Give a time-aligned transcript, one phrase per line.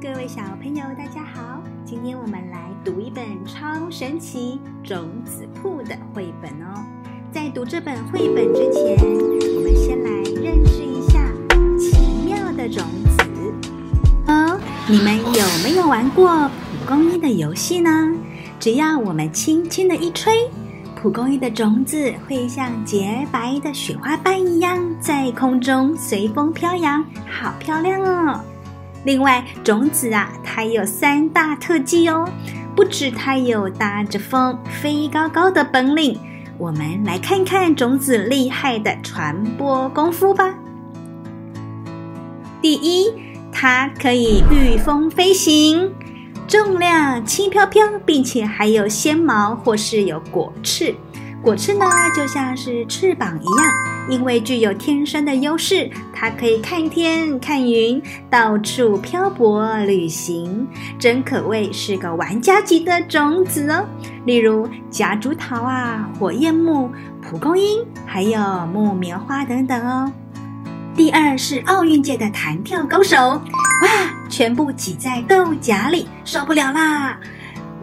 [0.00, 1.60] 各位小朋友，大家好！
[1.84, 6.86] 今天我们来读一本超神奇种子铺的绘本哦。
[7.32, 8.96] 在读这本绘本之前，
[9.56, 11.18] 我们先来认识一下
[11.76, 13.24] 奇妙的种子
[14.28, 14.60] 哦。
[14.86, 17.90] 你们有没有玩过蒲公英的游戏呢？
[18.60, 20.48] 只要我们轻轻的一吹，
[20.94, 28.40] 蒲公英的种子会像洁白的雪花瓣一样在空中随风飘扬，好漂亮哦！
[29.04, 32.28] 另外，种子啊，它有三大特技哦。
[32.76, 36.16] 不止它有搭着风飞高高的本领，
[36.58, 40.54] 我们来看看种子厉害的传播功夫吧。
[42.62, 43.12] 第一，
[43.52, 45.92] 它可以御风飞行，
[46.46, 50.94] 重量轻飘飘，并且还有纤毛或是有果翅。
[51.42, 51.84] 果翅呢，
[52.16, 60.66] 就像是翅膀一样，因为具有天生的优势，它可以看天看云，到处漂泊旅行，
[60.98, 63.84] 真可谓是个玩家级的种子哦。
[64.24, 66.90] 例如夹竹桃啊、火焰木、
[67.22, 68.40] 蒲公英，还有
[68.72, 70.10] 木棉花等等哦。
[70.96, 73.40] 第二是奥运界的弹跳高手，哇，
[74.28, 77.18] 全部挤在豆荚里，受不了啦！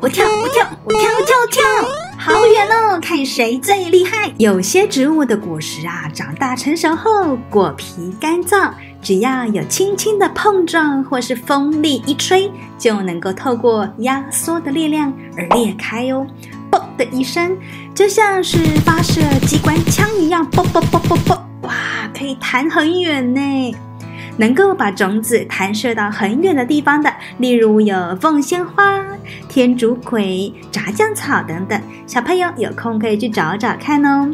[0.01, 1.63] 我跳，我跳，我跳，跳跳，
[2.25, 2.99] 好远哦！
[2.99, 4.33] 看谁最厉害。
[4.39, 16.25] 有些植物的果实啊，长大成熟后，果皮干燥，只要有轻轻的碰撞或是风力一吹，就能够透过压缩的力量而裂开哦。
[16.71, 17.55] 嘣的一声，
[17.93, 21.75] 就像是发射机关枪一样，嘣嘣嘣嘣嘣，哇，
[22.17, 23.75] 可以弹很远呢。
[24.37, 29.03] 能够把种子弹射到很远的地方的，例如有凤仙花、
[29.47, 31.81] 天竺葵、炸酱草等等。
[32.05, 34.29] 小朋友有空可以去找找看哦。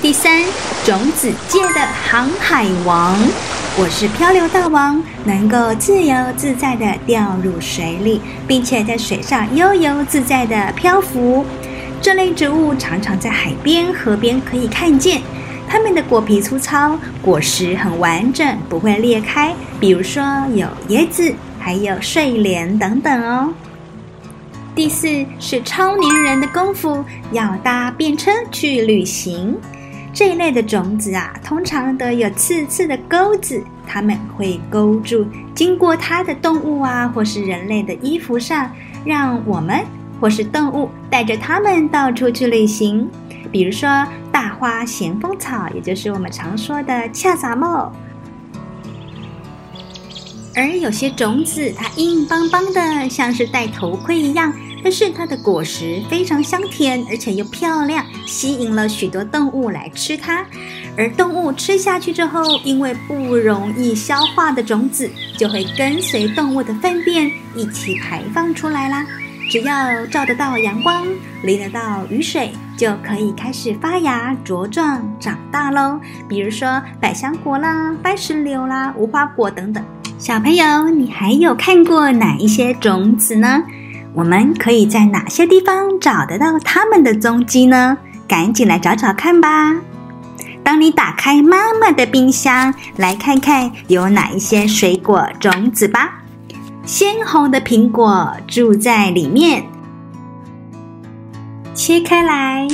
[0.00, 0.42] 第三，
[0.84, 3.18] 种子界的航海王，
[3.78, 11.44] 我是漂流大王，能够自由自在地掉入水里，并且在水上悠游自在地漂浮。
[12.00, 15.20] 这类植物常常在海边、河边可以看见。
[15.72, 19.54] 它们的果皮粗糙，果实很完整，不会裂开。
[19.78, 20.20] 比如说
[20.52, 23.54] 有椰子，还有睡莲等等哦。
[24.74, 29.56] 第四是超黏人的功夫，要搭便车去旅行。
[30.12, 38.68] 这一类的种子啊，通常都有刺刺的钩子，它们会勾住经过它的动物啊，或是人类的衣服上，
[39.04, 39.84] 让我们
[40.20, 43.08] 或是动物带着它们到处去旅行。
[43.52, 47.92] 比如说大花咸丰草，也就是我们常说的恰萨莫。
[50.54, 54.52] 而有些种子它硬邦邦的，像是戴头盔一样，
[54.82, 60.44] 但是它的果实非常香甜，而且又漂亮，吸引了许多动物来吃它。
[60.96, 65.08] 而动物吃下去之后，因为不容易消化的种子，
[65.38, 69.06] 就会跟随动物的粪便一起排放出来啦。
[69.50, 71.04] 只要照得到阳光，
[71.42, 75.98] 淋得到雨水，就可以开始发芽、茁壮、长大喽。
[76.28, 79.84] 比如说百香果啦、番石榴啦、无花果等等。
[80.18, 83.60] 小朋友，你还有看过哪一些种子呢？
[84.14, 87.98] 我们可以在哪些地方找得到它们的踪迹呢？
[88.28, 89.74] 赶紧来找找看吧。
[90.62, 96.19] 当你打开妈妈的冰箱，来看看有哪一些水果种子吧。
[96.84, 99.64] 鲜红的苹果住在里面，
[101.74, 102.66] 切开来，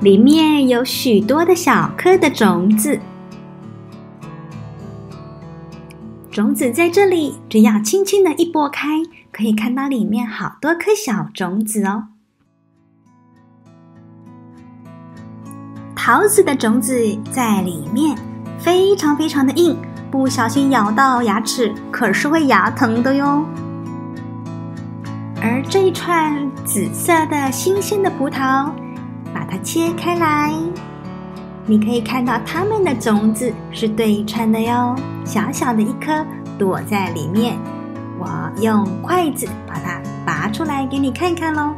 [0.00, 2.98] 里面有许多的小颗的种子。
[6.30, 12.08] 种子在这里，只要轻轻的一拨开，可以看到里面好多颗小种子哦。
[15.94, 16.96] 桃子的种子
[17.30, 18.16] 在里面，
[18.58, 19.76] 非常非常的硬。
[20.10, 23.44] 不小心咬到牙齿，可是会牙疼的哟。
[25.40, 28.70] 而这一串紫色的新鲜的葡萄，
[29.32, 30.52] 把它切开来，
[31.66, 36.24] 你可以看到它们的种子是对称的哟，小小的一颗
[36.58, 37.56] 躲在里面。
[38.18, 38.28] 我
[38.60, 41.72] 用筷子把它拔出来给你看看喽。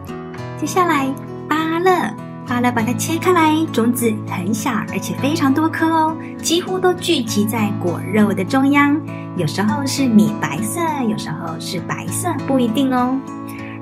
[0.59, 1.13] 接下来，
[1.49, 2.15] 芭乐。
[2.51, 9.01] 芭乐把它切开来，种子很小，而且非常多颗哦，几乎都聚集在果肉的中央。
[9.37, 13.17] 有时候是米白色，有时候是白色，不一定哦。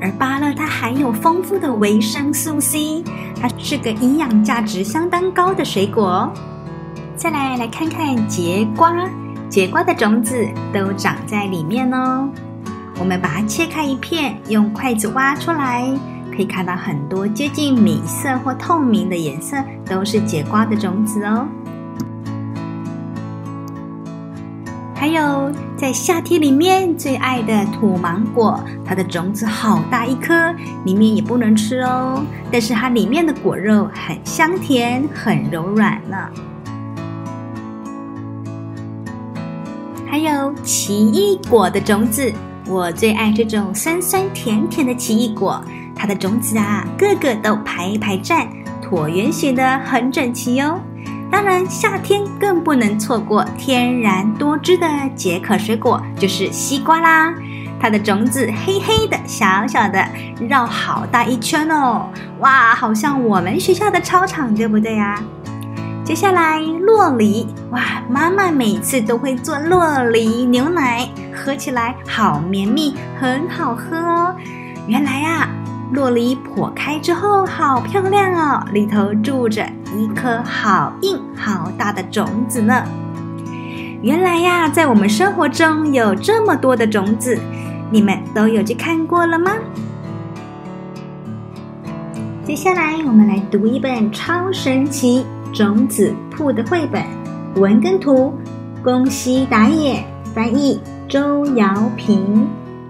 [0.03, 3.03] 而芭乐它含有丰富的维生素 C，
[3.41, 6.33] 它是个营养价值相当高的水果哦。
[7.17, 8.93] 再来来看看节瓜，
[9.49, 12.29] 节瓜的种子都长在里面哦。
[13.01, 15.91] 我们把它切开一片，用筷子挖出来。
[16.39, 21.49] 可以看到很多接近米色或透明的颜色，都是櫛瓜的种子哦。
[24.95, 30.55] 还有在夏天里面最爱的土芒果，它的种子好大一颗，
[30.85, 36.17] 里面也不能吃哦，但是它里面的果肉很香甜，很柔软呢。
[40.09, 42.33] 还有奇异果的种子，
[42.69, 45.61] 我最爱这种酸酸甜甜的奇异果，
[45.99, 48.47] 它的种子啊，个个都排一排站，
[48.81, 50.81] 椭圆形的，很整齐哦。
[51.31, 57.35] 当然，夏天更不能错过天然多汁的解渴水果，就是西瓜啦。
[57.81, 60.03] 它的种子黑黑的，小小的，
[60.49, 62.09] 绕好大一圈哦！
[62.39, 65.23] 哇，好像我们学校的操场，对不对呀？
[66.05, 74.35] 接下来，洛梨，哇，妈妈每次都会做洛梨牛奶，喝起来好绵密，很好喝哦。
[74.87, 75.49] 原来啊。
[75.91, 78.63] 洛梨破开之后，好漂亮哦！
[78.73, 82.85] 里头住着一颗好硬、好大的种子呢。
[84.03, 87.39] 原来呀，在我们生活中有这么多的种子，
[87.91, 89.53] 你们都有去看过了吗？
[92.45, 97.03] 接下来，我们来读一本超神奇种子铺的绘本，
[97.57, 98.35] 文跟图，
[98.85, 100.05] 宫西达也
[100.35, 102.47] 翻译，周瑶萍。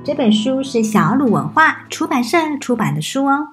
[0.08, 3.46] 这本书是小鲁文化出版社出版的书哦。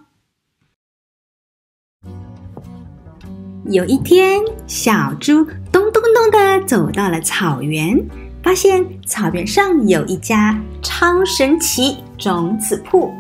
[3.65, 8.01] 有一天，小猪咚咚咚的走到了草原，
[8.41, 13.11] 发现草原上有一家超神奇种子铺。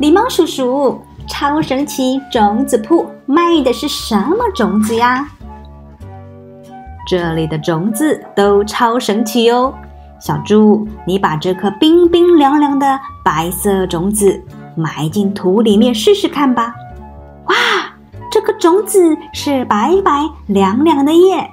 [0.00, 5.28] 狸猫叔叔，超神奇种子铺卖的是什么种子呀？
[7.08, 9.72] 这里的种子都超神奇哦。
[10.24, 14.42] 小猪，你把这颗冰冰凉凉的白色种子
[14.74, 16.74] 埋进土里面试试看吧。
[17.48, 17.54] 哇，
[18.30, 21.46] 这颗种子是白白凉凉的耶！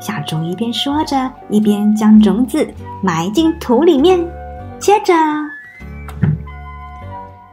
[0.00, 2.64] 小猪一边说着，一边将种子
[3.02, 4.24] 埋进土里面。
[4.78, 5.12] 接着，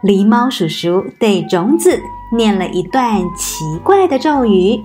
[0.04, 2.00] 狸猫叔叔对种子
[2.38, 4.80] 念了一段奇怪的咒语：“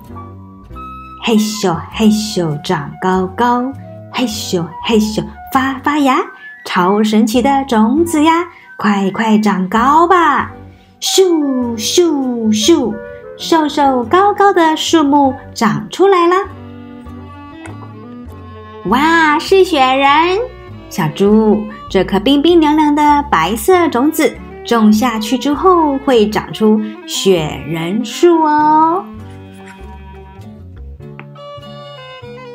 [1.22, 3.70] 嘿咻嘿咻，长高高。”
[4.16, 5.22] 嘿咻嘿咻，
[5.54, 6.18] 发发芽，
[6.64, 8.44] 超神奇的种子呀！
[8.76, 10.50] 快快长高吧！
[11.00, 12.92] 咻咻咻，
[13.38, 16.34] 瘦瘦高高的树木长出来了。
[18.86, 20.40] 哇，是雪人！
[20.90, 21.56] 小猪，
[21.88, 24.36] 这颗冰冰凉凉的白色种子
[24.66, 29.04] 种下去之后，会长出雪人树哦。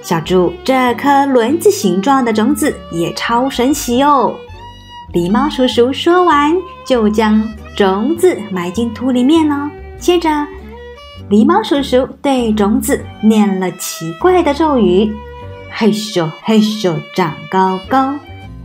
[0.09, 4.33] 小猪，这颗轮子形状的种子也超神奇哦！
[5.13, 7.47] 狸猫叔叔说完，就将
[7.77, 9.69] 种子埋进土里面了。
[10.00, 10.27] 接着，
[11.29, 15.15] 狸猫叔叔对种子念了奇怪的咒语
[15.77, 18.15] ：“嘿咻嘿咻，长高高；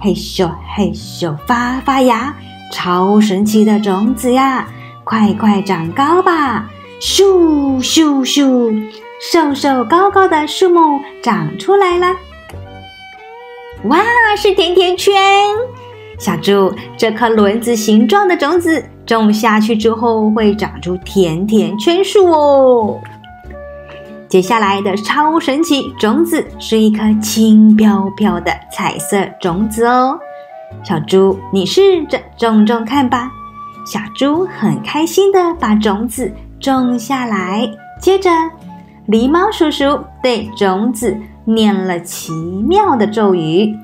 [0.00, 2.34] 嘿咻嘿咻，发发芽。
[2.72, 4.66] 超神奇的种子呀，
[5.04, 6.70] 快快长高吧！”
[7.02, 8.82] 咻咻咻。
[9.32, 12.14] 瘦瘦高高的树木长出来了，
[13.84, 13.98] 哇，
[14.36, 15.14] 是甜甜圈！
[16.18, 23.00] 小猪，这颗轮子形状的种子种下去之后会长出甜甜圈树哦。
[24.28, 30.18] 接下来的超神奇种子是一颗轻飘飘的彩色种子哦。
[30.84, 33.30] 小猪，你试着种种看吧。
[33.86, 37.66] 小猪很开心的把种子种下来，
[37.98, 38.30] 接着。
[39.06, 43.76] 狸猫叔叔对种子念了奇妙的咒语：“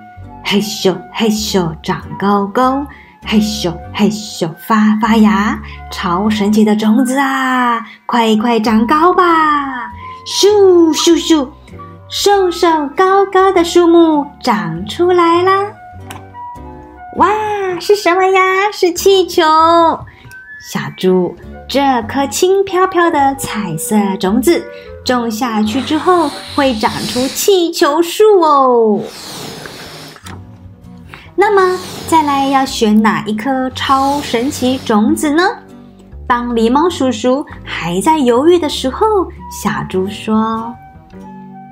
[0.42, 2.86] 嘿咻嘿咻，长高高；
[3.26, 5.60] 嘿咻嘿咻，发发芽。
[5.90, 9.90] 超神奇的种子啊，快快长高吧！”
[10.26, 11.46] 咻咻咻，
[12.08, 15.66] 瘦瘦高高的树木长出来啦！
[17.18, 17.28] 哇，
[17.78, 18.40] 是什么呀？
[18.72, 19.42] 是气球！
[20.72, 21.34] 小猪，
[21.68, 24.64] 这颗轻飘飘的彩色种子。
[25.04, 29.00] 种下去之后会长出气球树哦。
[31.34, 35.42] 那么再来要选哪一颗超神奇种子呢？
[36.26, 39.06] 当狸猫叔叔还在犹豫的时候，
[39.50, 40.72] 小猪说：“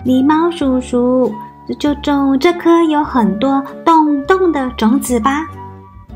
[0.05, 1.33] 狸猫叔叔，
[1.79, 5.47] 就种这颗有很多洞洞的种子吧。”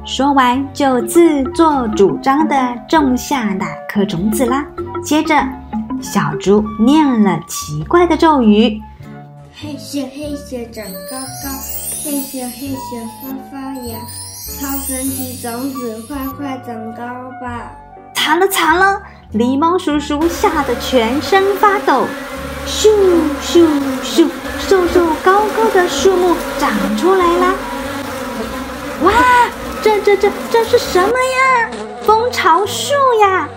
[0.04, 2.57] 说完就自作主张地
[2.88, 4.66] 种下那颗种子啦。
[5.04, 5.37] 接着。
[6.03, 8.83] 小猪念了奇怪的咒语
[9.55, 11.49] ：“嘿咻嘿咻，长高高；
[12.05, 13.99] 嘿咻嘿咻，发发芽。
[14.61, 17.05] 超神奇种子，快快长高
[17.41, 17.71] 吧！”
[18.15, 19.01] 惨了惨了！
[19.33, 22.05] 狸猫叔叔吓得全身发抖。
[22.67, 22.89] 咻
[23.41, 23.65] 咻
[24.03, 24.29] 咻，
[24.59, 27.55] 瘦瘦高高的树木长出来了。
[29.05, 29.13] 哇，
[29.81, 31.71] 这这这这是什么呀？
[32.03, 33.49] 蜂巢树呀！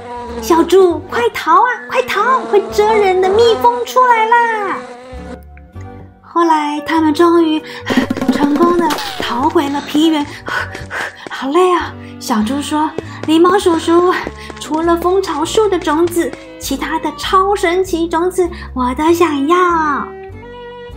[0.41, 1.67] 小猪，快逃啊！
[1.89, 2.39] 快逃！
[2.51, 4.77] 会蜇人的蜜蜂出来啦！
[6.21, 7.61] 后来他们终于
[8.31, 8.87] 成功的
[9.19, 10.25] 逃回了皮原。
[11.31, 11.93] 好累啊！
[12.19, 12.89] 小猪说
[13.27, 14.13] ：“狸猫叔叔，
[14.59, 20.07] 除了蜂巢树的种子，其他的超神奇种子我都想要。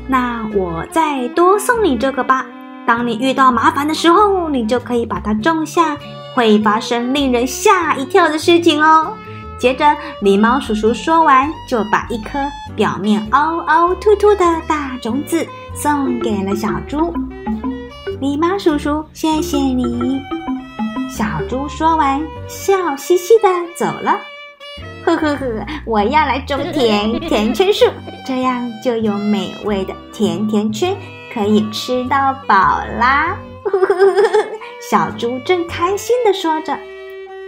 [0.07, 2.45] 那我再多送你这个吧。
[2.87, 5.97] 当你遇到麻烦的时候，你就可以把它种下，
[6.35, 9.15] 会发生令人吓一跳的事情哦。”
[9.59, 9.85] 接着，
[10.23, 12.39] 狸猫叔叔说完，就把一颗
[12.77, 17.13] 表面凹凹凸凸的大种子送给了小猪。
[18.21, 20.21] 狸猫叔叔，谢谢你。
[21.11, 24.19] 小猪说完，笑嘻嘻的走了。
[25.05, 27.87] 呵呵呵，我要来种甜甜圈树，
[28.27, 30.95] 这样就有美味的甜甜圈
[31.33, 33.37] 可以吃到饱啦！
[33.65, 34.23] 呵呵呵，
[34.91, 36.77] 小猪正开心的说着，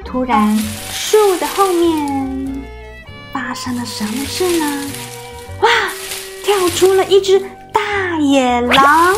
[0.05, 0.57] 突然
[0.91, 2.63] 树的后面
[3.33, 4.91] 发生了什么事呢？
[5.61, 5.69] 哇，
[6.45, 7.41] 跳出了一只
[7.73, 9.15] 大野狼！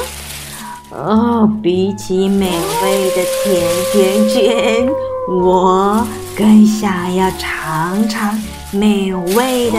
[0.91, 2.51] 哦，比起美
[2.83, 3.63] 味的甜
[3.93, 4.89] 甜圈，
[5.29, 8.39] 我更想要尝尝
[8.71, 9.79] 美味的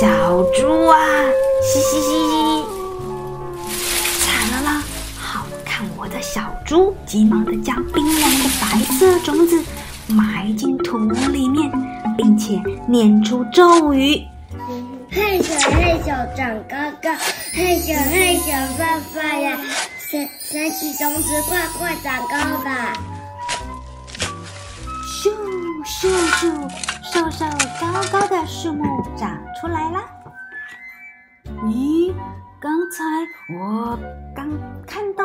[0.00, 0.08] 小
[0.54, 0.96] 猪啊！
[1.62, 2.64] 嘻嘻嘻嘻！
[4.20, 4.82] 惨了啦，
[5.18, 9.62] 好看我的小猪，急忙的将冰凉的白色种子
[10.08, 11.70] 埋进土里面，
[12.16, 14.22] 并且念出咒语：
[15.10, 17.14] 嘿咻嘿咻长高高，
[17.52, 19.56] 嘿咻嘿咻发发芽。
[19.98, 22.92] 神神奇种子，快快长高吧！
[25.06, 25.30] 咻
[25.84, 26.70] 咻咻，
[27.02, 27.44] 瘦瘦
[27.80, 28.84] 高高的树木
[29.16, 30.04] 长出来了。
[31.64, 32.12] 咦，
[32.60, 33.02] 刚才
[33.58, 33.98] 我
[34.36, 34.48] 刚
[34.86, 35.24] 看到，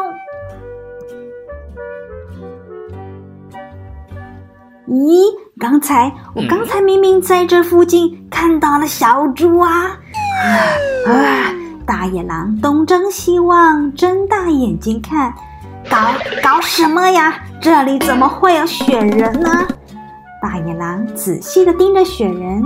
[4.89, 5.21] 咦，
[5.59, 9.95] 刚才我刚才明明在这附近看到了小猪啊！
[11.05, 11.53] 啊啊！
[11.85, 15.31] 大野狼东张西望，睁大眼睛看，
[15.87, 15.97] 搞
[16.41, 17.35] 搞什么呀？
[17.61, 19.67] 这里怎么会有雪人呢？
[20.41, 22.63] 大野狼仔细地盯着雪人，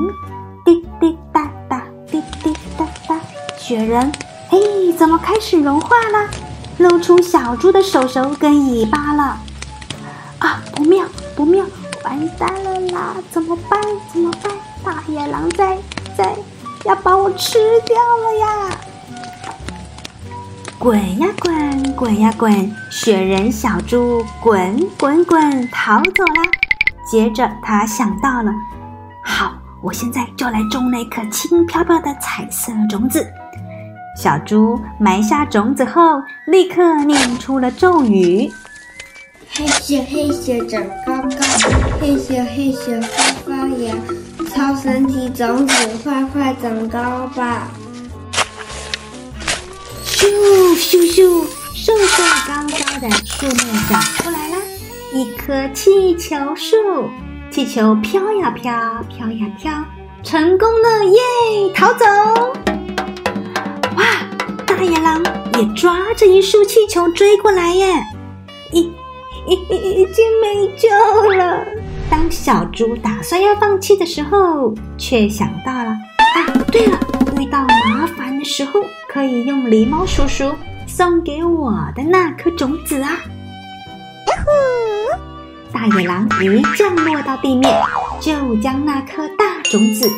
[0.64, 3.20] 滴滴答答，滴滴答答，
[3.58, 4.10] 雪人，
[4.48, 6.30] 嘿，怎么开始融化了？
[6.78, 9.38] 露出小猪的手手跟尾巴了。
[10.40, 11.83] 啊，不妙不妙，完
[12.38, 13.16] 蛋了啦！
[13.32, 13.82] 怎么办？
[14.12, 14.52] 怎么办？
[14.84, 15.78] 大野狼在
[16.18, 16.36] 在
[16.86, 18.78] 要把我吃掉了呀！
[20.78, 26.42] 滚呀滚，滚呀滚，雪人小猪滚滚滚逃走了。
[27.10, 28.52] 接着他想到了，
[29.24, 33.26] 好，我现在就来种那颗轻飘飘的彩色种子。
[34.18, 38.52] 小猪埋下种子后，立刻念出了咒语：
[39.54, 43.96] 嘿咻嘿咻长高高，嘿咻嘿咻发发芽，
[44.54, 47.00] 超神奇种子快快长高
[47.34, 47.70] 吧！
[50.06, 50.28] 咻
[50.76, 51.46] 咻咻！
[51.74, 53.56] 瘦瘦高高的树木
[53.90, 54.58] 长出来了，
[55.14, 56.76] 一棵气球树。
[57.50, 58.74] 气球飘呀飘，
[59.08, 59.72] 飘呀飘，
[60.24, 61.74] 成功了耶！
[61.74, 62.06] 逃走！
[63.96, 64.04] 哇！
[64.68, 65.24] 大野狼
[65.58, 68.04] 也抓着一束气球追过来耶！
[68.74, 68.92] 已
[69.48, 70.90] 已已经没救
[71.32, 71.66] 了。
[72.44, 77.00] 小猪打算要放弃的时候，却想到了啊，对了，
[77.40, 78.82] 遇到麻烦的时候。
[79.08, 80.54] 可以用狸猫叔叔
[80.86, 83.12] 送给我的那颗种子啊！
[83.12, 85.72] 呀呼！
[85.72, 87.82] 大野狼一降落到地面，
[88.20, 90.10] 就将那颗大种子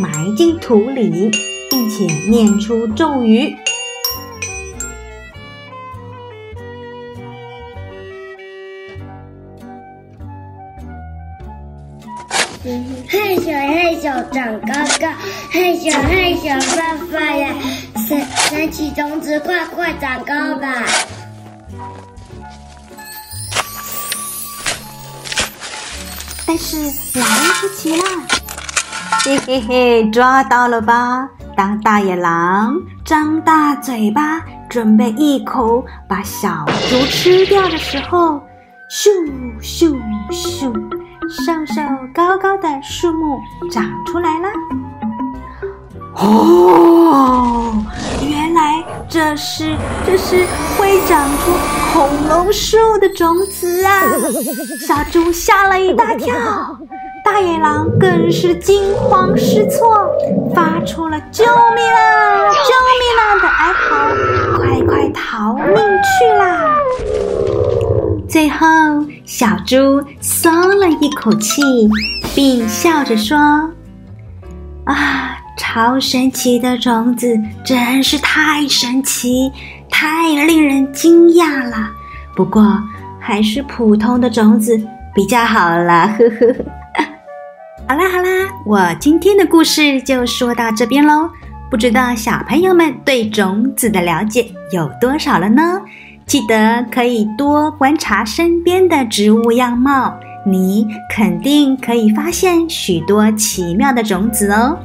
[0.00, 1.30] 埋进土里，
[1.70, 3.54] 并且念出咒语。
[12.60, 15.08] 嘿咻嘿咻长高高，
[15.52, 17.50] 嘿咻嘿咻发发芽，
[18.08, 20.84] 神神奇种子快快长高吧！
[26.44, 26.78] 但是
[27.20, 27.24] 来
[27.60, 28.02] 不及了，
[29.24, 31.28] 嘿嘿嘿，抓到了吧？
[31.56, 32.74] 当大野狼
[33.04, 38.42] 张大嘴巴准备一口把小猪吃掉的时候，
[38.90, 39.10] 咻
[39.62, 39.96] 咻
[40.32, 40.87] 咻！
[41.30, 41.82] 瘦瘦
[42.14, 43.38] 高高的树木
[43.70, 44.48] 长出来了。
[46.16, 47.74] 哦，
[48.22, 50.46] 原来这是这是
[50.78, 51.52] 会长出
[51.92, 54.02] 恐龙树的种子啊！
[54.86, 56.34] 小猪吓了一大跳，
[57.22, 60.10] 大野狼更是惊慌失措，
[60.54, 63.86] 发出了“救命啊，救命啊”的哀嚎。
[64.56, 66.74] 快快逃命去啦。
[68.28, 68.66] 最后，
[69.24, 71.62] 小猪松了一口气，
[72.34, 73.38] 并笑着说
[74.84, 79.50] ：“啊，超神奇的种子真是太神奇，
[79.88, 81.90] 太令人惊讶了。
[82.36, 82.78] 不过，
[83.18, 84.78] 还是普通的种子
[85.14, 86.54] 比较好 啦。”呵呵。
[87.88, 88.28] 好啦好啦，
[88.66, 91.30] 我今天的故事就说到这边喽。
[91.70, 95.80] 不知道小朋友们对种子的了解有多少了呢？
[96.28, 104.78] 记得可以多观察身边的植物样貌，你肯定可以发现许多奇妙的种子哦。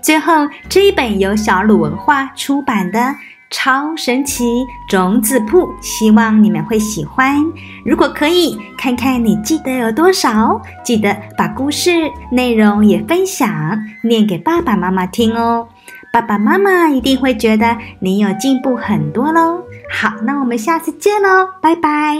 [0.00, 0.32] 最后，
[0.70, 2.98] 这一本由小鲁文化出版的
[3.50, 7.44] 《超神奇种子铺》，希望你们会喜欢。
[7.84, 15.68] 如果可以，看看你记得有多少，记得把故事内容也分享，念给爸爸妈妈听哦。
[16.16, 22.16] 爸爸妈妈一定会觉得你有进步很多喽好那我们下次见喽拜拜。